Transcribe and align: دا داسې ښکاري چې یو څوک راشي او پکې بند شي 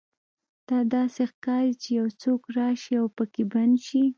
دا 0.69 0.79
داسې 0.93 1.21
ښکاري 1.31 1.73
چې 1.81 1.89
یو 1.99 2.07
څوک 2.21 2.41
راشي 2.57 2.93
او 3.01 3.07
پکې 3.17 3.43
بند 3.51 3.75
شي 3.87 4.03